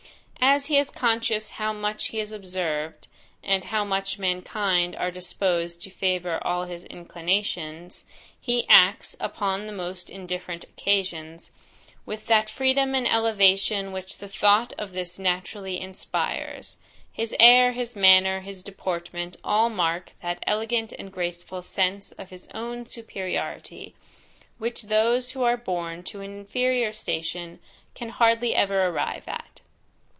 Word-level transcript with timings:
As 0.43 0.65
he 0.65 0.77
is 0.79 0.89
conscious 0.89 1.51
how 1.51 1.71
much 1.71 2.07
he 2.07 2.19
is 2.19 2.31
observed, 2.33 3.07
and 3.43 3.65
how 3.65 3.85
much 3.85 4.17
mankind 4.19 4.95
are 4.97 5.11
disposed 5.11 5.81
to 5.83 5.89
favour 5.91 6.45
all 6.45 6.63
his 6.65 6.83
inclinations, 6.85 8.03
he 8.39 8.67
acts, 8.67 9.15
upon 9.21 9.65
the 9.67 9.71
most 9.71 10.09
indifferent 10.09 10.63
occasions, 10.65 11.51
with 12.07 12.25
that 12.25 12.49
freedom 12.49 12.95
and 12.95 13.07
elevation 13.07 13.91
which 13.93 14.17
the 14.17 14.27
thought 14.27 14.73
of 14.79 14.91
this 14.93 15.17
naturally 15.19 15.79
inspires. 15.79 16.75
His 17.13 17.33
air, 17.39 17.71
his 17.73 17.95
manner, 17.95 18.39
his 18.41 18.61
deportment 18.63 19.37
all 19.45 19.69
mark 19.69 20.11
that 20.23 20.43
elegant 20.47 20.91
and 20.91 21.13
graceful 21.13 21.61
sense 21.61 22.11
of 22.13 22.29
his 22.31 22.49
own 22.53 22.87
superiority, 22.87 23.93
which 24.57 24.81
those 24.83 25.31
who 25.31 25.43
are 25.43 25.55
born 25.55 26.01
to 26.05 26.19
an 26.19 26.35
inferior 26.39 26.91
station 26.91 27.59
can 27.95 28.09
hardly 28.09 28.53
ever 28.55 28.87
arrive 28.87 29.27
at. 29.29 29.61